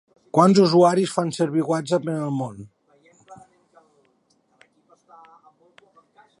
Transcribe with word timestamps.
Quants 0.35 0.59
usuaris 0.61 1.11
fan 1.17 1.33
servir 1.37 1.65
WhatsApp 1.71 2.09
en 2.13 2.17
el 2.29 2.33
món? 2.39 2.57